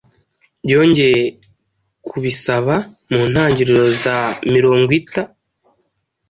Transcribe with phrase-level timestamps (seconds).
[0.71, 1.21] Yongeye
[2.07, 2.75] kubisaba
[3.11, 4.17] mu ntangiriro za
[4.53, 5.21] mirongwita